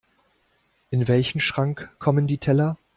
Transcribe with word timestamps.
In 0.89 1.07
welchen 1.07 1.39
Schrank 1.39 1.93
kommen 1.99 2.25
die 2.25 2.39
Teller? 2.39 2.75